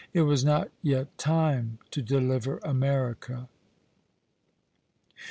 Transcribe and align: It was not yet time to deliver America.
It 0.13 0.21
was 0.23 0.43
not 0.43 0.71
yet 0.81 1.15
time 1.19 1.77
to 1.91 2.01
deliver 2.01 2.57
America. 2.63 3.47